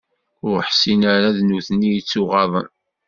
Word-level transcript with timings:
Ur 0.49 0.57
ḥsin 0.67 1.01
ara 1.13 1.29
d 1.37 1.39
nutni 1.47 1.85
i 1.89 1.95
yettuɣaḍen. 1.95 2.69